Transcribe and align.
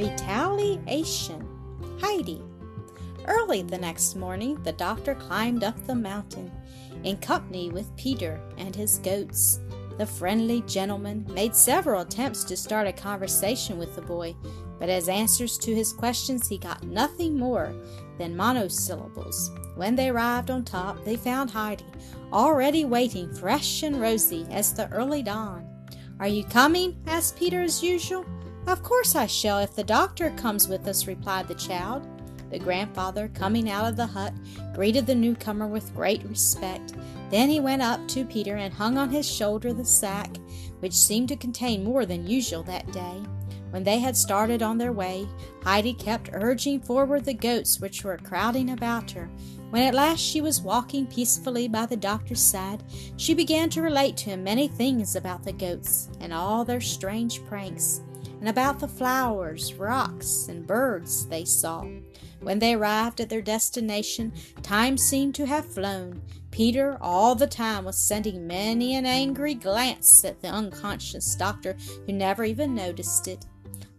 Retaliation. 0.00 1.46
Heidi. 2.00 2.40
Early 3.26 3.60
the 3.60 3.76
next 3.76 4.16
morning, 4.16 4.54
the 4.62 4.72
doctor 4.72 5.14
climbed 5.14 5.62
up 5.62 5.76
the 5.84 5.94
mountain 5.94 6.50
in 7.04 7.18
company 7.18 7.68
with 7.68 7.94
Peter 7.98 8.40
and 8.56 8.74
his 8.74 8.98
goats. 9.00 9.60
The 9.98 10.06
friendly 10.06 10.62
gentleman 10.62 11.26
made 11.34 11.54
several 11.54 12.00
attempts 12.00 12.44
to 12.44 12.56
start 12.56 12.86
a 12.86 12.94
conversation 12.94 13.76
with 13.76 13.94
the 13.94 14.00
boy, 14.00 14.34
but 14.78 14.88
as 14.88 15.10
answers 15.10 15.58
to 15.58 15.74
his 15.74 15.92
questions 15.92 16.48
he 16.48 16.56
got 16.56 16.82
nothing 16.82 17.38
more 17.38 17.70
than 18.16 18.34
monosyllables. 18.34 19.50
When 19.74 19.96
they 19.96 20.08
arrived 20.08 20.50
on 20.50 20.64
top, 20.64 21.04
they 21.04 21.16
found 21.16 21.50
Heidi 21.50 21.84
already 22.32 22.86
waiting, 22.86 23.34
fresh 23.34 23.82
and 23.82 24.00
rosy 24.00 24.46
as 24.50 24.72
the 24.72 24.90
early 24.92 25.22
dawn. 25.22 25.66
Are 26.18 26.28
you 26.28 26.44
coming? 26.44 26.96
asked 27.06 27.36
Peter 27.36 27.60
as 27.60 27.82
usual. 27.82 28.24
Of 28.70 28.84
course 28.84 29.16
I 29.16 29.26
shall, 29.26 29.58
if 29.58 29.74
the 29.74 29.82
doctor 29.82 30.30
comes 30.36 30.68
with 30.68 30.86
us, 30.86 31.08
replied 31.08 31.48
the 31.48 31.56
child. 31.56 32.06
The 32.52 32.58
grandfather, 32.60 33.26
coming 33.34 33.68
out 33.68 33.88
of 33.88 33.96
the 33.96 34.06
hut, 34.06 34.32
greeted 34.74 35.06
the 35.06 35.14
newcomer 35.14 35.66
with 35.66 35.92
great 35.92 36.22
respect. 36.22 36.94
Then 37.30 37.48
he 37.48 37.58
went 37.58 37.82
up 37.82 38.06
to 38.06 38.24
Peter 38.24 38.54
and 38.54 38.72
hung 38.72 38.96
on 38.96 39.10
his 39.10 39.28
shoulder 39.28 39.72
the 39.72 39.84
sack, 39.84 40.36
which 40.78 40.94
seemed 40.94 41.30
to 41.30 41.36
contain 41.36 41.82
more 41.82 42.06
than 42.06 42.28
usual 42.28 42.62
that 42.62 42.92
day. 42.92 43.20
When 43.70 43.82
they 43.82 43.98
had 43.98 44.16
started 44.16 44.62
on 44.62 44.78
their 44.78 44.92
way, 44.92 45.26
Heidi 45.64 45.92
kept 45.92 46.30
urging 46.32 46.80
forward 46.80 47.24
the 47.24 47.34
goats 47.34 47.80
which 47.80 48.04
were 48.04 48.18
crowding 48.18 48.70
about 48.70 49.10
her. 49.10 49.28
When 49.70 49.82
at 49.82 49.94
last 49.94 50.20
she 50.20 50.40
was 50.40 50.60
walking 50.60 51.08
peacefully 51.08 51.66
by 51.66 51.86
the 51.86 51.96
doctor's 51.96 52.40
side, 52.40 52.84
she 53.16 53.34
began 53.34 53.68
to 53.70 53.82
relate 53.82 54.16
to 54.18 54.30
him 54.30 54.44
many 54.44 54.68
things 54.68 55.16
about 55.16 55.42
the 55.42 55.52
goats 55.52 56.08
and 56.20 56.32
all 56.32 56.64
their 56.64 56.80
strange 56.80 57.44
pranks, 57.46 58.02
and 58.40 58.48
about 58.48 58.80
the 58.80 58.88
flowers, 58.88 59.74
rocks, 59.74 60.46
and 60.48 60.66
birds 60.66 61.26
they 61.26 61.44
saw. 61.44 61.86
When 62.40 62.58
they 62.58 62.74
arrived 62.74 63.20
at 63.20 63.28
their 63.28 63.42
destination, 63.42 64.32
time 64.62 64.96
seemed 64.96 65.34
to 65.36 65.46
have 65.46 65.72
flown. 65.72 66.22
Peter 66.50 66.96
all 67.00 67.34
the 67.34 67.46
time 67.46 67.84
was 67.84 67.96
sending 67.96 68.46
many 68.46 68.96
an 68.96 69.06
angry 69.06 69.54
glance 69.54 70.24
at 70.24 70.40
the 70.40 70.48
unconscious 70.48 71.34
doctor, 71.34 71.76
who 72.06 72.12
never 72.12 72.42
even 72.44 72.74
noticed 72.74 73.28
it. 73.28 73.44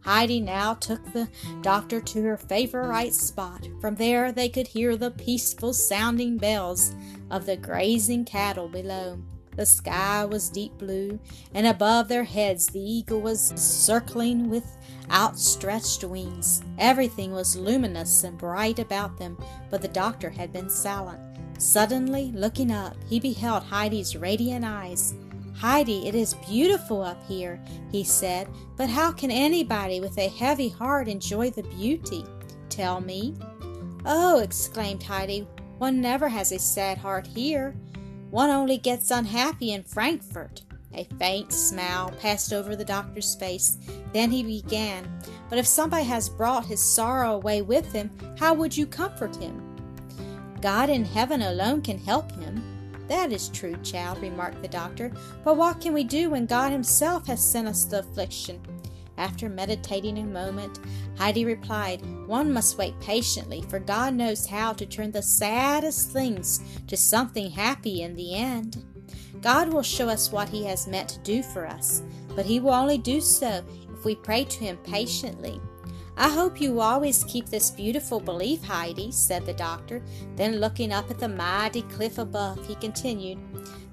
Heidi 0.04 0.40
now 0.40 0.74
took 0.74 1.14
the 1.14 1.30
doctor 1.62 2.02
to 2.02 2.24
her 2.24 2.38
favorite 2.38 3.14
spot. 3.14 3.68
From 3.80 3.96
there 3.96 4.32
they 4.32 4.50
could 4.50 4.68
hear 4.68 4.98
the 4.98 5.12
peaceful 5.12 5.74
sounding 5.74 6.38
bells 6.38 6.96
of 7.30 7.46
the 7.46 7.56
grazing 7.56 8.26
cattle 8.26 8.68
below. 8.68 9.20
The 9.56 9.66
sky 9.66 10.26
was 10.26 10.50
deep 10.50 10.78
blue, 10.78 11.20
and 11.54 11.68
above 11.68 12.08
their 12.08 12.24
heads 12.24 12.68
the 12.68 12.80
eagle 12.80 13.22
was 13.22 13.54
circling 13.56 14.50
with 14.50 14.78
outstretched 15.12 16.04
wings. 16.04 16.64
Everything 16.78 17.32
was 17.32 17.58
luminous 17.58 18.24
and 18.24 18.38
bright 18.38 18.80
about 18.80 19.18
them, 19.18 19.38
but 19.70 19.82
the 19.82 19.88
doctor 19.88 20.30
had 20.30 20.54
been 20.54 20.70
silent. 20.70 21.20
Suddenly, 21.58 22.32
looking 22.34 22.72
up, 22.72 22.96
he 23.08 23.20
beheld 23.20 23.64
Heidi's 23.64 24.16
radiant 24.16 24.66
eyes. 24.66 25.14
Heidi, 25.56 26.08
it 26.08 26.16
is 26.16 26.34
beautiful 26.50 27.02
up 27.02 27.22
here, 27.28 27.62
he 27.92 28.04
said, 28.04 28.48
but 28.78 28.90
how 28.90 29.12
can 29.12 29.30
anybody 29.30 30.00
with 30.00 30.18
a 30.18 30.30
heavy 30.30 30.70
heart 30.70 31.08
enjoy 31.08 31.52
the 31.52 31.64
beauty? 31.64 32.26
Tell 32.70 33.02
me. 33.02 33.36
Oh, 34.06 34.40
exclaimed 34.40 35.04
Heidi, 35.04 35.48
one 35.78 36.02
never 36.02 36.30
has 36.30 36.52
a 36.52 36.58
sad 36.58 36.98
heart 36.98 37.28
here. 37.28 37.76
One 38.32 38.50
only 38.50 38.78
gets 38.78 39.12
unhappy 39.12 39.74
in 39.74 39.84
Frankfurt. 39.84 40.64
A 40.94 41.04
faint 41.20 41.52
smile 41.52 42.12
passed 42.20 42.54
over 42.54 42.76
the 42.76 42.86
doctor's 42.86 43.36
face. 43.36 43.78
Then 44.14 44.32
he 44.32 44.42
began, 44.42 45.08
But 45.50 45.60
if 45.60 45.68
somebody 45.68 46.06
has 46.06 46.30
brought 46.30 46.66
his 46.66 46.84
sorrow 46.84 47.36
away 47.36 47.62
with 47.62 47.92
him, 47.92 48.10
how 48.40 48.54
would 48.54 48.76
you 48.76 48.86
comfort 48.86 49.36
him? 49.36 49.62
God 50.62 50.90
in 50.90 51.04
heaven 51.04 51.42
alone 51.42 51.82
can 51.82 51.98
help 51.98 52.32
him. 52.32 52.64
That 53.10 53.34
is 53.34 53.50
true, 53.50 53.76
child, 53.84 54.22
remarked 54.22 54.62
the 54.62 54.70
doctor. 54.70 55.12
But 55.44 55.58
what 55.58 55.82
can 55.82 55.94
we 55.94 56.06
do 56.06 56.30
when 56.30 56.46
God 56.46 56.72
Himself 56.72 57.28
has 57.28 57.44
sent 57.44 57.68
us 57.68 57.84
the 57.84 58.00
affliction? 58.00 58.62
After 59.22 59.50
meditating 59.50 60.18
a 60.18 60.24
moment, 60.24 60.80
Heidi 61.16 61.46
replied, 61.46 62.02
One 62.26 62.52
must 62.52 62.80
wait 62.80 63.00
patiently, 63.00 63.62
for 63.70 63.78
God 63.78 64.16
knows 64.16 64.48
how 64.48 64.74
to 64.74 64.84
turn 64.84 65.12
the 65.12 65.22
saddest 65.22 66.10
things 66.10 66.60
to 66.88 66.98
something 66.98 67.52
happy 67.52 68.02
in 68.02 68.16
the 68.16 68.34
end. 68.34 68.84
God 69.40 69.72
will 69.72 69.84
show 69.84 70.10
us 70.10 70.32
what 70.32 70.50
He 70.50 70.66
has 70.66 70.88
meant 70.88 71.08
to 71.10 71.20
do 71.20 71.44
for 71.44 71.68
us, 71.68 72.02
but 72.36 72.48
He 72.48 72.60
will 72.60 72.74
only 72.74 72.98
do 72.98 73.22
so 73.22 73.64
if 73.94 74.06
we 74.06 74.16
pray 74.16 74.44
to 74.44 74.60
Him 74.60 74.78
patiently. 74.78 75.62
I 76.18 76.28
hope 76.28 76.60
you 76.60 76.80
always 76.80 77.24
keep 77.26 77.46
this 77.46 77.70
beautiful 77.70 78.20
belief, 78.20 78.64
Heidi, 78.64 79.12
said 79.12 79.46
the 79.46 79.54
doctor. 79.54 80.02
Then, 80.36 80.60
looking 80.60 80.92
up 80.92 81.12
at 81.12 81.20
the 81.20 81.30
mighty 81.30 81.84
cliff 81.84 82.18
above, 82.18 82.66
he 82.68 82.74
continued, 82.76 83.38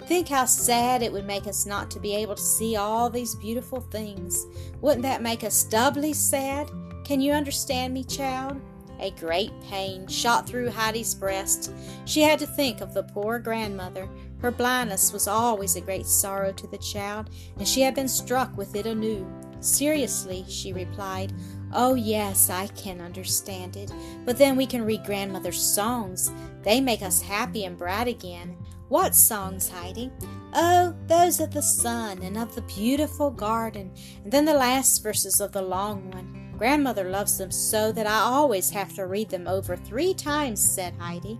Think 0.08 0.28
how 0.28 0.46
sad 0.46 1.02
it 1.02 1.12
would 1.12 1.26
make 1.26 1.46
us 1.46 1.66
not 1.66 1.90
to 1.90 2.00
be 2.00 2.16
able 2.16 2.34
to 2.34 2.40
see 2.40 2.76
all 2.76 3.10
these 3.10 3.34
beautiful 3.34 3.82
things. 3.82 4.46
Wouldn't 4.80 5.02
that 5.02 5.20
make 5.20 5.44
us 5.44 5.64
doubly 5.64 6.14
sad? 6.14 6.70
Can 7.04 7.20
you 7.20 7.32
understand 7.32 7.92
me, 7.92 8.04
child? 8.04 8.58
A 9.00 9.10
great 9.10 9.52
pain 9.68 10.06
shot 10.06 10.48
through 10.48 10.70
Heidi's 10.70 11.14
breast. 11.14 11.74
She 12.06 12.22
had 12.22 12.38
to 12.38 12.46
think 12.46 12.80
of 12.80 12.94
the 12.94 13.02
poor 13.02 13.38
grandmother. 13.38 14.08
Her 14.40 14.50
blindness 14.50 15.12
was 15.12 15.28
always 15.28 15.76
a 15.76 15.82
great 15.82 16.06
sorrow 16.06 16.52
to 16.52 16.66
the 16.68 16.78
child, 16.78 17.28
and 17.58 17.68
she 17.68 17.82
had 17.82 17.94
been 17.94 18.08
struck 18.08 18.56
with 18.56 18.76
it 18.76 18.86
anew. 18.86 19.30
Seriously, 19.60 20.42
she 20.48 20.72
replied, 20.72 21.34
Oh, 21.74 21.96
yes, 21.96 22.48
I 22.48 22.68
can 22.68 23.02
understand 23.02 23.76
it. 23.76 23.92
But 24.24 24.38
then 24.38 24.56
we 24.56 24.64
can 24.64 24.86
read 24.86 25.04
grandmother's 25.04 25.60
songs. 25.60 26.32
They 26.62 26.80
make 26.80 27.02
us 27.02 27.20
happy 27.20 27.66
and 27.66 27.76
bright 27.76 28.08
again. 28.08 28.56
What 28.88 29.14
songs, 29.14 29.68
Heidi? 29.68 30.10
Oh, 30.54 30.94
those 31.08 31.40
of 31.40 31.52
the 31.52 31.62
sun 31.62 32.22
and 32.22 32.38
of 32.38 32.54
the 32.54 32.62
beautiful 32.62 33.30
garden, 33.30 33.92
and 34.24 34.32
then 34.32 34.46
the 34.46 34.54
last 34.54 35.02
verses 35.02 35.42
of 35.42 35.52
the 35.52 35.60
long 35.60 36.10
one. 36.10 36.54
Grandmother 36.56 37.04
loves 37.04 37.36
them 37.36 37.50
so 37.50 37.92
that 37.92 38.06
I 38.06 38.20
always 38.20 38.70
have 38.70 38.94
to 38.94 39.06
read 39.06 39.28
them 39.28 39.46
over 39.46 39.76
three 39.76 40.14
times, 40.14 40.66
said 40.66 40.94
Heidi. 40.98 41.38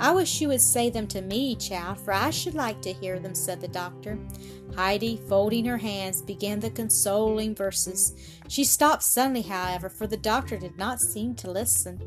I 0.00 0.12
wish 0.12 0.40
you 0.40 0.48
would 0.48 0.60
say 0.60 0.90
them 0.90 1.06
to 1.08 1.20
me, 1.20 1.56
child, 1.56 1.98
for 2.00 2.12
I 2.12 2.30
should 2.30 2.54
like 2.54 2.80
to 2.82 2.92
hear 2.92 3.18
them, 3.18 3.34
said 3.34 3.60
the 3.60 3.68
doctor. 3.68 4.18
Heidi, 4.76 5.20
folding 5.28 5.64
her 5.64 5.78
hands, 5.78 6.22
began 6.22 6.60
the 6.60 6.70
consoling 6.70 7.54
verses. 7.54 8.14
She 8.46 8.62
stopped 8.62 9.02
suddenly, 9.02 9.42
however, 9.42 9.88
for 9.88 10.06
the 10.06 10.16
doctor 10.16 10.56
did 10.56 10.78
not 10.78 11.00
seem 11.00 11.34
to 11.36 11.50
listen. 11.50 12.00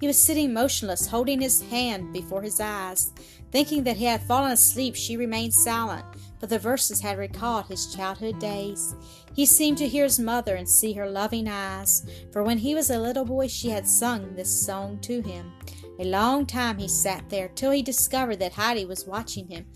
He 0.00 0.06
was 0.06 0.22
sitting 0.22 0.52
motionless, 0.52 1.08
holding 1.08 1.40
his 1.40 1.62
hand 1.62 2.12
before 2.12 2.42
his 2.42 2.60
eyes. 2.60 3.12
Thinking 3.50 3.82
that 3.84 3.96
he 3.96 4.04
had 4.04 4.22
fallen 4.22 4.52
asleep, 4.52 4.94
she 4.94 5.16
remained 5.16 5.52
silent, 5.52 6.04
but 6.38 6.48
the 6.48 6.58
verses 6.58 7.00
had 7.00 7.18
recalled 7.18 7.66
his 7.66 7.92
childhood 7.92 8.38
days. 8.38 8.94
He 9.34 9.46
seemed 9.46 9.78
to 9.78 9.88
hear 9.88 10.04
his 10.04 10.20
mother 10.20 10.54
and 10.54 10.68
see 10.68 10.92
her 10.92 11.10
loving 11.10 11.48
eyes, 11.48 12.06
for 12.32 12.42
when 12.44 12.58
he 12.58 12.74
was 12.74 12.88
a 12.88 13.00
little 13.00 13.24
boy 13.24 13.48
she 13.48 13.70
had 13.70 13.86
sung 13.86 14.34
this 14.34 14.64
song 14.64 15.00
to 15.00 15.20
him. 15.22 15.52
A 15.98 16.04
long 16.04 16.46
time 16.46 16.78
he 16.78 16.88
sat 16.88 17.28
there 17.28 17.48
till 17.48 17.70
he 17.70 17.82
discovered 17.82 18.38
that 18.40 18.54
Heidi 18.54 18.86
was 18.86 19.06
watching 19.06 19.48
him. 19.48 19.66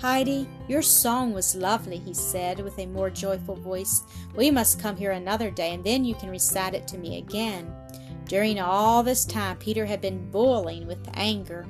Heidi, 0.00 0.48
your 0.68 0.82
song 0.82 1.32
was 1.32 1.54
lovely, 1.54 1.98
he 1.98 2.14
said 2.14 2.60
with 2.60 2.78
a 2.78 2.86
more 2.86 3.10
joyful 3.10 3.56
voice. 3.56 4.02
We 4.34 4.50
must 4.50 4.80
come 4.80 4.96
here 4.96 5.12
another 5.12 5.50
day, 5.50 5.74
and 5.74 5.84
then 5.84 6.04
you 6.04 6.14
can 6.14 6.30
recite 6.30 6.74
it 6.74 6.88
to 6.88 6.98
me 6.98 7.18
again. 7.18 7.72
During 8.26 8.58
all 8.58 9.02
this 9.02 9.24
time, 9.24 9.58
Peter 9.58 9.84
had 9.86 10.00
been 10.00 10.30
boiling 10.30 10.86
with 10.86 11.08
anger. 11.14 11.66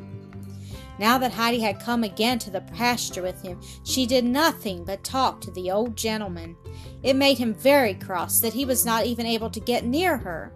Now 0.98 1.18
that 1.18 1.32
Heidi 1.32 1.60
had 1.60 1.80
come 1.80 2.04
again 2.04 2.38
to 2.40 2.50
the 2.50 2.62
pasture 2.62 3.22
with 3.22 3.42
him, 3.42 3.60
she 3.84 4.06
did 4.06 4.24
nothing 4.24 4.84
but 4.84 5.04
talk 5.04 5.40
to 5.42 5.50
the 5.50 5.70
old 5.70 5.96
gentleman. 5.96 6.56
It 7.02 7.16
made 7.16 7.38
him 7.38 7.54
very 7.54 7.94
cross 7.94 8.40
that 8.40 8.54
he 8.54 8.64
was 8.64 8.86
not 8.86 9.04
even 9.04 9.26
able 9.26 9.50
to 9.50 9.60
get 9.60 9.84
near 9.84 10.16
her. 10.16 10.52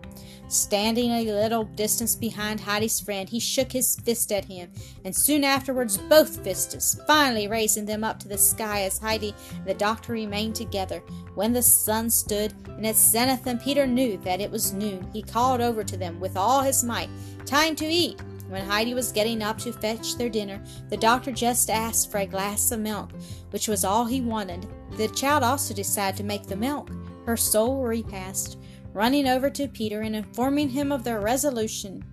Standing 0.51 1.13
a 1.13 1.23
little 1.23 1.63
distance 1.63 2.17
behind 2.17 2.59
Heidi's 2.59 2.99
friend, 2.99 3.29
he 3.29 3.39
shook 3.39 3.71
his 3.71 3.95
fist 4.01 4.33
at 4.33 4.47
him, 4.47 4.69
and 5.05 5.15
soon 5.15 5.45
afterwards 5.45 5.97
both 5.97 6.43
fists, 6.43 7.01
finally 7.07 7.47
raising 7.47 7.85
them 7.85 8.03
up 8.03 8.19
to 8.19 8.27
the 8.27 8.37
sky 8.37 8.83
as 8.83 8.99
Heidi 8.99 9.33
and 9.55 9.65
the 9.65 9.75
doctor 9.75 10.13
remained 10.13 10.57
together. 10.57 11.05
When 11.37 11.53
the 11.53 11.63
sun 11.63 12.11
stood 12.11 12.53
in 12.67 12.85
its 12.85 12.99
zenith 12.99 13.47
and 13.47 13.61
Peter 13.61 13.87
knew 13.87 14.17
that 14.25 14.41
it 14.41 14.51
was 14.51 14.73
noon, 14.73 15.09
he 15.13 15.23
called 15.23 15.61
over 15.61 15.85
to 15.85 15.97
them 15.97 16.19
with 16.19 16.37
all 16.37 16.63
his 16.63 16.83
might, 16.83 17.11
Time 17.47 17.77
to 17.77 17.87
eat! 17.87 18.21
When 18.49 18.67
Heidi 18.67 18.93
was 18.93 19.13
getting 19.13 19.45
up 19.45 19.59
to 19.59 19.73
fetch 19.73 20.17
their 20.17 20.29
dinner, 20.29 20.61
the 20.89 20.97
doctor 20.97 21.31
just 21.31 21.71
asked 21.71 22.11
for 22.11 22.19
a 22.19 22.27
glass 22.27 22.73
of 22.73 22.81
milk, 22.81 23.13
which 23.51 23.69
was 23.69 23.85
all 23.85 24.05
he 24.05 24.21
wanted. 24.21 24.67
The 24.97 25.07
child 25.07 25.45
also 25.45 25.75
decided 25.75 26.17
to 26.17 26.25
make 26.25 26.49
the 26.49 26.57
milk 26.57 26.91
her 27.25 27.37
sole 27.37 27.85
repast 27.85 28.60
running 28.93 29.29
over 29.29 29.51
to 29.51 29.69
Peter 29.69 30.03
and 30.03 30.17
informing 30.17 30.71
him 30.71 30.93
of 30.93 31.05
their 31.05 31.21
resolution. 31.21 32.05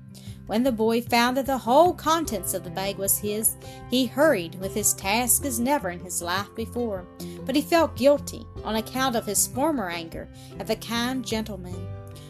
When 0.48 0.64
the 0.64 0.72
boy 0.72 1.02
found 1.02 1.36
that 1.36 1.46
the 1.46 1.58
whole 1.58 1.94
contents 1.94 2.54
of 2.54 2.64
the 2.64 2.70
bag 2.70 2.98
was 2.98 3.18
his, 3.18 3.58
he 3.90 4.06
hurried 4.06 4.56
with 4.56 4.74
his 4.74 4.94
task 4.94 5.46
as 5.46 5.60
never 5.60 5.90
in 5.90 6.00
his 6.00 6.22
life 6.22 6.48
before. 6.56 7.06
But 7.46 7.56
he 7.56 7.62
felt 7.62 7.98
guilty 7.98 8.46
on 8.64 8.76
account 8.76 9.18
of 9.18 9.26
his 9.26 9.48
former 9.48 9.90
anger 9.90 10.30
at 10.58 10.68
the 10.68 10.78
kind 10.78 11.26
gentleman. 11.26 11.88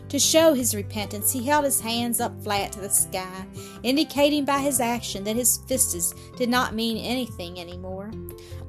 To 0.09 0.19
show 0.19 0.53
his 0.53 0.73
repentance, 0.73 1.31
he 1.31 1.45
held 1.45 1.65
his 1.65 1.81
hands 1.81 2.21
up 2.21 2.41
flat 2.41 2.71
to 2.71 2.79
the 2.79 2.89
sky, 2.89 3.45
indicating 3.83 4.45
by 4.45 4.59
his 4.59 4.79
action 4.79 5.23
that 5.25 5.35
his 5.35 5.57
fists 5.67 6.13
did 6.37 6.49
not 6.49 6.73
mean 6.73 6.97
anything 6.97 7.59
any 7.59 7.77
more. 7.77 8.09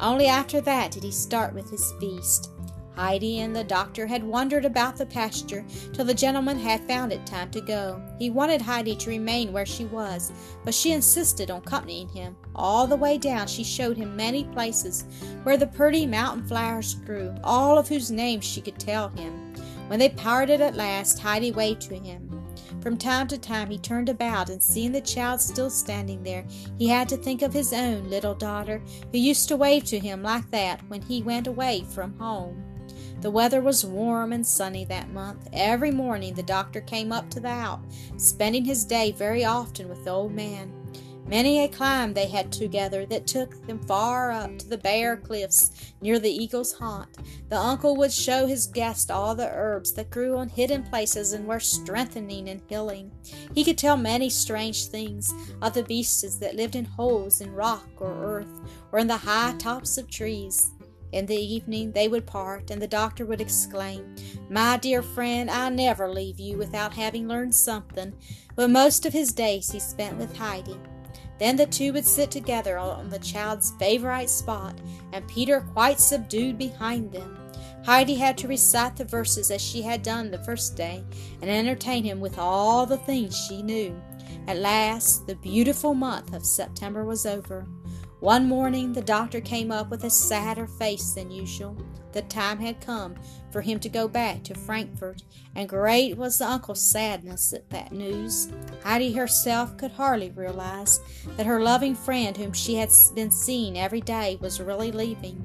Only 0.00 0.26
after 0.26 0.60
that 0.62 0.90
did 0.90 1.04
he 1.04 1.12
start 1.12 1.54
with 1.54 1.70
his 1.70 1.92
feast. 2.00 2.50
Heidi 2.98 3.38
and 3.38 3.54
the 3.54 3.62
doctor 3.62 4.08
had 4.08 4.24
wandered 4.24 4.64
about 4.64 4.96
the 4.96 5.06
pasture 5.06 5.64
till 5.92 6.04
the 6.04 6.12
gentleman 6.12 6.58
had 6.58 6.80
found 6.88 7.12
it 7.12 7.24
time 7.24 7.48
to 7.52 7.60
go. 7.60 8.02
He 8.18 8.28
wanted 8.28 8.60
Heidi 8.60 8.96
to 8.96 9.10
remain 9.10 9.52
where 9.52 9.64
she 9.64 9.84
was, 9.84 10.32
but 10.64 10.74
she 10.74 10.90
insisted 10.90 11.48
on 11.48 11.58
accompanying 11.58 12.08
him. 12.08 12.34
All 12.56 12.88
the 12.88 12.96
way 12.96 13.16
down 13.16 13.46
she 13.46 13.62
showed 13.62 13.96
him 13.96 14.16
many 14.16 14.42
places 14.42 15.04
where 15.44 15.56
the 15.56 15.68
pretty 15.68 16.06
mountain 16.06 16.44
flowers 16.48 16.94
grew, 16.94 17.32
all 17.44 17.78
of 17.78 17.88
whose 17.88 18.10
names 18.10 18.44
she 18.44 18.60
could 18.60 18.80
tell 18.80 19.10
him. 19.10 19.54
When 19.86 20.00
they 20.00 20.08
parted 20.08 20.60
at 20.60 20.74
last, 20.74 21.20
Heidi 21.20 21.52
waved 21.52 21.82
to 21.82 21.94
him. 21.94 22.28
From 22.80 22.96
time 22.96 23.28
to 23.28 23.38
time 23.38 23.70
he 23.70 23.78
turned 23.78 24.08
about, 24.08 24.50
and 24.50 24.62
seeing 24.62 24.90
the 24.90 25.00
child 25.00 25.40
still 25.40 25.70
standing 25.70 26.24
there, 26.24 26.44
he 26.76 26.88
had 26.88 27.08
to 27.10 27.16
think 27.16 27.42
of 27.42 27.52
his 27.52 27.72
own 27.72 28.10
little 28.10 28.34
daughter, 28.34 28.82
who 29.12 29.18
used 29.18 29.48
to 29.48 29.56
wave 29.56 29.84
to 29.84 30.00
him 30.00 30.22
like 30.22 30.50
that 30.50 30.80
when 30.88 31.02
he 31.02 31.22
went 31.22 31.46
away 31.46 31.84
from 31.88 32.18
home. 32.18 32.67
The 33.20 33.30
weather 33.32 33.60
was 33.60 33.84
warm 33.84 34.32
and 34.32 34.46
sunny 34.46 34.84
that 34.84 35.10
month. 35.10 35.48
Every 35.52 35.90
morning 35.90 36.34
the 36.34 36.42
doctor 36.42 36.80
came 36.80 37.10
up 37.10 37.28
to 37.30 37.40
the 37.40 37.48
out, 37.48 37.80
spending 38.16 38.64
his 38.64 38.84
day 38.84 39.10
very 39.10 39.44
often 39.44 39.88
with 39.88 40.04
the 40.04 40.10
old 40.10 40.32
man. 40.32 40.72
Many 41.26 41.62
a 41.62 41.68
climb 41.68 42.14
they 42.14 42.26
had 42.28 42.50
together 42.50 43.04
that 43.06 43.26
took 43.26 43.66
them 43.66 43.80
far 43.80 44.30
up 44.30 44.56
to 44.58 44.68
the 44.68 44.78
bare 44.78 45.16
cliffs 45.18 45.92
near 46.00 46.18
the 46.18 46.30
eagle's 46.30 46.72
haunt. 46.72 47.08
The 47.50 47.58
uncle 47.58 47.96
would 47.96 48.12
show 48.12 48.46
his 48.46 48.66
guest 48.66 49.10
all 49.10 49.34
the 49.34 49.50
herbs 49.50 49.92
that 49.92 50.10
grew 50.10 50.38
on 50.38 50.48
hidden 50.48 50.84
places 50.84 51.34
and 51.34 51.46
were 51.46 51.60
strengthening 51.60 52.48
and 52.48 52.62
healing. 52.66 53.12
He 53.54 53.62
could 53.62 53.76
tell 53.76 53.98
many 53.98 54.30
strange 54.30 54.86
things 54.86 55.34
of 55.60 55.74
the 55.74 55.82
beasts 55.82 56.36
that 56.36 56.56
lived 56.56 56.76
in 56.76 56.86
holes 56.86 57.42
in 57.42 57.52
rock 57.52 57.88
or 57.98 58.14
earth 58.24 58.60
or 58.90 58.98
in 58.98 59.08
the 59.08 59.18
high 59.18 59.54
tops 59.58 59.98
of 59.98 60.08
trees. 60.08 60.70
In 61.12 61.26
the 61.26 61.36
evening 61.36 61.92
they 61.92 62.08
would 62.08 62.26
part, 62.26 62.70
and 62.70 62.82
the 62.82 62.86
doctor 62.86 63.24
would 63.24 63.40
exclaim, 63.40 64.14
My 64.50 64.76
dear 64.76 65.02
friend, 65.02 65.50
I 65.50 65.68
never 65.70 66.12
leave 66.12 66.38
you 66.38 66.58
without 66.58 66.92
having 66.94 67.28
learned 67.28 67.54
something. 67.54 68.14
But 68.54 68.70
most 68.70 69.06
of 69.06 69.12
his 69.12 69.32
days 69.32 69.70
he 69.70 69.80
spent 69.80 70.18
with 70.18 70.36
Heidi. 70.36 70.76
Then 71.38 71.56
the 71.56 71.66
two 71.66 71.92
would 71.92 72.06
sit 72.06 72.30
together 72.30 72.78
on 72.78 73.08
the 73.08 73.20
child's 73.20 73.70
favorite 73.78 74.28
spot, 74.28 74.80
and 75.12 75.26
Peter 75.28 75.60
quite 75.72 76.00
subdued 76.00 76.58
behind 76.58 77.12
them. 77.12 77.38
Heidi 77.84 78.16
had 78.16 78.36
to 78.38 78.48
recite 78.48 78.96
the 78.96 79.04
verses 79.04 79.50
as 79.50 79.62
she 79.62 79.80
had 79.80 80.02
done 80.02 80.30
the 80.30 80.42
first 80.44 80.76
day, 80.76 81.04
and 81.40 81.48
entertain 81.48 82.04
him 82.04 82.20
with 82.20 82.38
all 82.38 82.84
the 82.84 82.98
things 82.98 83.36
she 83.36 83.62
knew. 83.62 83.98
At 84.46 84.58
last, 84.58 85.26
the 85.26 85.36
beautiful 85.36 85.94
month 85.94 86.34
of 86.34 86.44
September 86.44 87.04
was 87.04 87.24
over. 87.24 87.66
One 88.20 88.48
morning 88.48 88.92
the 88.92 89.00
doctor 89.00 89.40
came 89.40 89.70
up 89.70 89.90
with 89.90 90.02
a 90.02 90.10
sadder 90.10 90.66
face 90.66 91.12
than 91.12 91.30
usual. 91.30 91.76
The 92.10 92.22
time 92.22 92.58
had 92.58 92.80
come 92.80 93.14
for 93.52 93.60
him 93.60 93.78
to 93.78 93.88
go 93.88 94.08
back 94.08 94.42
to 94.44 94.54
Frankfort, 94.54 95.22
and 95.54 95.68
great 95.68 96.16
was 96.16 96.38
the 96.38 96.46
uncle's 96.46 96.82
sadness 96.82 97.52
at 97.52 97.70
that 97.70 97.92
news. 97.92 98.48
Heidi 98.82 99.12
herself 99.12 99.76
could 99.76 99.92
hardly 99.92 100.30
realize 100.30 100.98
that 101.36 101.46
her 101.46 101.62
loving 101.62 101.94
friend, 101.94 102.36
whom 102.36 102.52
she 102.52 102.74
had 102.74 102.90
been 103.14 103.30
seeing 103.30 103.78
every 103.78 104.00
day, 104.00 104.36
was 104.40 104.60
really 104.60 104.90
leaving. 104.90 105.44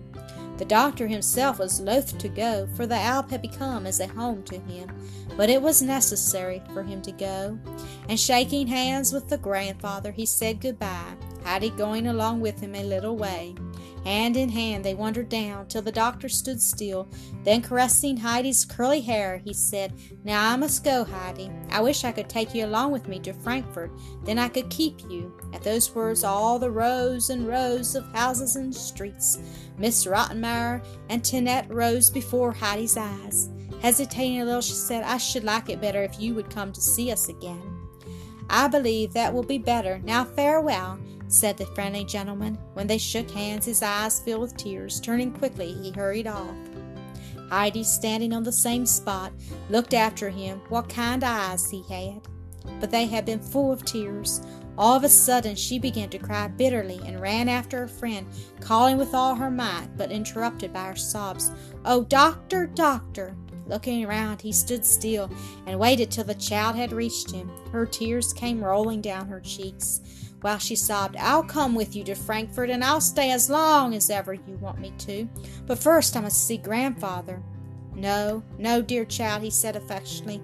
The 0.58 0.66
doctor 0.66 1.08
himself 1.08 1.60
was 1.60 1.80
loath 1.80 2.18
to 2.18 2.28
go, 2.28 2.68
for 2.76 2.88
the 2.88 2.96
Alp 2.96 3.30
had 3.30 3.44
become 3.44 3.86
as 3.86 4.00
a 4.00 4.08
home 4.08 4.42
to 4.46 4.58
him, 4.58 4.90
but 5.38 5.50
it 5.50 5.62
was 5.62 5.84
necessary 5.84 6.64
for 6.74 6.82
him 6.82 7.04
to 7.04 7.12
go. 7.12 7.60
And 8.10 8.20
shaking 8.20 8.66
hands 8.66 9.14
with 9.14 9.30
the 9.30 9.38
grandfather, 9.38 10.12
he 10.12 10.26
said 10.26 10.60
good-bye 10.60 11.18
Heidi 11.44 11.70
going 11.72 12.08
along 12.08 12.42
with 12.42 12.60
him 12.60 12.76
a 12.76 12.84
little 12.84 13.18
way. 13.18 13.56
Hand 14.04 14.36
in 14.36 14.50
hand 14.50 14.84
they 14.84 14.94
wandered 14.94 15.30
down 15.30 15.68
till 15.68 15.82
the 15.82 15.92
doctor 15.92 16.28
stood 16.28 16.62
still. 16.62 17.08
Then, 17.44 17.62
caressing 17.62 18.18
Heidi's 18.18 18.66
curly 18.66 19.00
hair, 19.00 19.38
he 19.38 19.54
said, 19.54 19.94
Now 20.26 20.52
I 20.52 20.58
must 20.58 20.84
go, 20.84 21.06
Heidi. 21.06 21.50
I 21.70 21.80
wish 21.80 22.04
I 22.04 22.12
could 22.12 22.28
take 22.28 22.54
you 22.54 22.66
along 22.66 22.92
with 22.92 23.08
me 23.08 23.20
to 23.20 23.34
Frankfort. 23.34 23.92
Then 24.26 24.40
I 24.40 24.50
could 24.50 24.70
keep 24.70 25.02
you. 25.10 25.34
At 25.54 25.64
those 25.64 25.96
words, 25.96 26.24
all 26.24 26.60
the 26.60 26.72
rows 26.72 27.30
and 27.30 27.48
rows 27.48 27.96
of 27.96 28.12
houses 28.12 28.58
and 28.58 28.76
streets, 28.76 29.40
Miss 29.78 30.06
Rottenmeier 30.06 30.84
and 31.10 31.24
Tinette 31.24 31.74
rose 31.74 32.10
before 32.10 32.52
Heidi's 32.52 32.98
eyes. 32.98 33.50
Hesitating 33.82 34.42
a 34.42 34.46
little, 34.46 34.62
she 34.62 34.74
said, 34.74 35.04
I 35.04 35.18
should 35.18 35.44
like 35.44 35.70
it 35.70 35.82
better 35.82 36.04
if 36.04 36.20
you 36.20 36.36
would 36.36 36.50
come 36.50 36.74
to 36.74 36.82
see 36.82 37.12
us 37.12 37.30
again. 37.30 37.62
I 38.50 38.68
believe 38.68 39.14
that 39.14 39.34
will 39.34 39.44
be 39.44 39.58
better. 39.58 40.00
Now 40.04 40.26
farewell 40.26 41.00
said 41.34 41.58
the 41.58 41.66
friendly 41.68 42.06
gentleman. 42.06 42.58
When 42.74 42.88
they 42.88 42.98
shook 42.98 43.30
hands, 43.32 43.66
his 43.66 43.82
eyes 43.82 44.20
filled 44.20 44.42
with 44.42 44.58
tears. 44.58 45.00
Turning 45.00 45.32
quickly, 45.32 45.74
he 45.74 45.92
hurried 45.92 46.28
off. 46.28 46.56
Heidi, 47.50 47.84
standing 47.84 48.34
on 48.34 48.44
the 48.44 48.52
same 48.52 48.86
spot, 48.86 49.34
looked 49.70 49.94
after 49.94 50.30
him. 50.30 50.62
What 50.70 50.90
kind 50.90 51.24
eyes 51.24 51.70
he 51.70 51.84
had! 51.90 52.22
But 52.80 52.92
they 52.92 53.06
had 53.06 53.26
been 53.26 53.40
full 53.40 53.72
of 53.72 53.84
tears. 53.84 54.42
All 54.78 54.96
of 54.96 55.04
a 55.04 55.10
sudden, 55.10 55.56
she 55.56 55.78
began 55.78 56.10
to 56.10 56.18
cry 56.18 56.48
bitterly 56.48 57.00
and 57.06 57.20
ran 57.20 57.48
after 57.50 57.80
her 57.80 57.88
friend, 57.88 58.28
calling 58.60 58.98
with 58.98 59.14
all 59.14 59.36
her 59.36 59.52
might, 59.52 59.90
but 59.98 60.12
interrupted 60.12 60.74
by 60.74 60.86
her 60.86 60.96
sobs. 60.96 61.52
Oh, 61.86 62.04
doctor, 62.04 62.68
doctor! 62.68 63.36
Looking 63.68 64.04
around, 64.04 64.42
he 64.42 64.52
stood 64.52 64.84
still 64.84 65.30
and 65.68 65.80
waited 65.80 66.12
till 66.12 66.26
the 66.26 66.36
child 66.36 66.76
had 66.76 66.92
reached 66.92 67.32
him. 67.32 67.50
Her 67.72 67.86
tears 67.86 68.34
came 68.34 68.64
rolling 68.64 69.02
down 69.02 69.28
her 69.28 69.40
cheeks 69.40 70.02
while 70.44 70.60
she 70.60 70.76
sobbed, 70.76 71.16
I'll 71.16 71.44
come 71.44 71.74
with 71.74 71.96
you 71.96 72.04
to 72.04 72.16
Frankfort 72.16 72.70
and 72.70 72.84
I'll 72.84 73.02
stay 73.02 73.32
as 73.32 73.50
long 73.50 73.96
as 73.96 74.10
ever 74.10 74.34
you 74.34 74.58
want 74.60 74.80
me 74.80 74.92
to. 75.00 75.28
But 75.66 75.80
first 75.80 76.18
I 76.18 76.22
must 76.22 76.46
see 76.46 76.58
grandfather. 76.58 77.42
No, 77.96 78.44
no, 78.58 78.82
dear 78.82 79.06
child, 79.06 79.42
he 79.42 79.50
said 79.50 79.76
affectionately. 79.76 80.42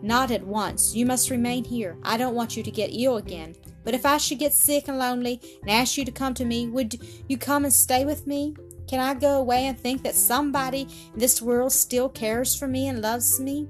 Not 0.00 0.30
at 0.30 0.46
once. 0.46 0.94
You 0.94 1.04
must 1.04 1.30
remain 1.30 1.64
here. 1.64 1.96
I 2.02 2.16
don't 2.16 2.34
want 2.34 2.56
you 2.56 2.62
to 2.62 2.70
get 2.70 2.90
ill 2.92 3.18
again. 3.18 3.54
But 3.84 3.94
if 3.94 4.06
I 4.06 4.16
should 4.16 4.38
get 4.38 4.54
sick 4.54 4.88
and 4.88 4.98
lonely 4.98 5.40
and 5.60 5.70
ask 5.70 5.98
you 5.98 6.04
to 6.06 6.12
come 6.12 6.32
to 6.34 6.44
me, 6.44 6.66
would 6.68 6.98
you 7.28 7.36
come 7.36 7.64
and 7.64 7.72
stay 7.72 8.04
with 8.04 8.26
me? 8.26 8.54
Can 8.88 9.00
I 9.00 9.14
go 9.14 9.38
away 9.38 9.66
and 9.66 9.78
think 9.78 10.02
that 10.02 10.14
somebody 10.14 10.88
in 11.12 11.18
this 11.18 11.42
world 11.42 11.72
still 11.72 12.08
cares 12.08 12.54
for 12.54 12.66
me 12.66 12.88
and 12.88 13.02
loves 13.02 13.40
me? 13.40 13.68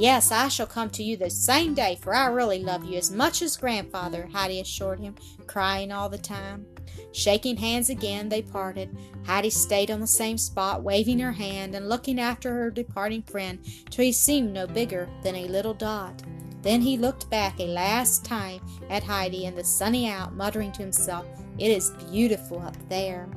Yes, 0.00 0.32
I 0.32 0.48
shall 0.48 0.66
come 0.66 0.88
to 0.92 1.02
you 1.02 1.18
the 1.18 1.28
same 1.28 1.74
day, 1.74 1.98
for 2.00 2.14
I 2.14 2.28
really 2.28 2.62
love 2.64 2.86
you 2.86 2.96
as 2.96 3.10
much 3.10 3.42
as 3.42 3.58
grandfather, 3.58 4.30
Heidi 4.32 4.58
assured 4.58 4.98
him, 4.98 5.14
crying 5.46 5.92
all 5.92 6.08
the 6.08 6.16
time. 6.16 6.64
Shaking 7.12 7.58
hands 7.58 7.90
again, 7.90 8.30
they 8.30 8.40
parted. 8.40 8.96
Heidi 9.26 9.50
stayed 9.50 9.90
on 9.90 10.00
the 10.00 10.06
same 10.06 10.38
spot, 10.38 10.82
waving 10.82 11.18
her 11.18 11.32
hand 11.32 11.74
and 11.74 11.86
looking 11.86 12.18
after 12.18 12.54
her 12.54 12.70
departing 12.70 13.24
friend 13.24 13.58
till 13.90 14.06
he 14.06 14.12
seemed 14.12 14.54
no 14.54 14.66
bigger 14.66 15.06
than 15.22 15.36
a 15.36 15.48
little 15.48 15.74
dot. 15.74 16.22
Then 16.62 16.80
he 16.80 16.96
looked 16.96 17.28
back 17.28 17.60
a 17.60 17.66
last 17.66 18.24
time 18.24 18.62
at 18.88 19.02
Heidi 19.02 19.44
and 19.44 19.58
the 19.58 19.64
sunny 19.64 20.08
out, 20.08 20.34
muttering 20.34 20.72
to 20.72 20.82
himself, 20.82 21.26
It 21.58 21.70
is 21.70 21.90
beautiful 22.10 22.58
up 22.60 22.76
there. 22.88 23.28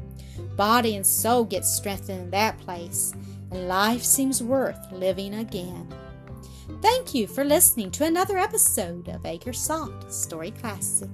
Body 0.55 0.95
and 0.95 1.05
soul 1.05 1.43
get 1.43 1.65
strengthened 1.65 2.21
in 2.21 2.29
that 2.29 2.57
place, 2.59 3.11
and 3.51 3.67
life 3.67 4.01
seems 4.01 4.41
worth 4.41 4.79
living 4.93 5.33
again. 5.33 5.93
Thank 6.83 7.13
you 7.13 7.27
for 7.27 7.45
listening 7.45 7.91
to 7.91 8.03
another 8.03 8.37
episode 8.37 9.07
of 9.07 9.21
Acresoft 9.21 10.11
Story 10.11 10.51
Classic. 10.51 11.09